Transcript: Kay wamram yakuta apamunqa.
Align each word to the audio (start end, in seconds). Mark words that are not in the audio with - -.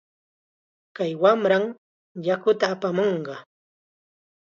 Kay 0.95 1.11
wamram 1.21 1.63
yakuta 2.27 2.65
apamunqa. 2.73 3.35